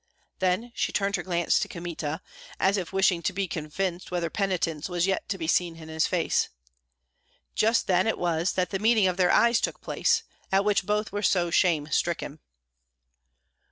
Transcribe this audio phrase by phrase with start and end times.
[0.39, 2.21] Then she turned her glance to Kmita,
[2.59, 6.07] as if wishing to be convinced whether penitence was yet to be seen in his
[6.07, 6.49] face.
[7.53, 11.11] Just then it was that the meeting of their eyes took place, at which both
[11.11, 12.39] were so shame stricken.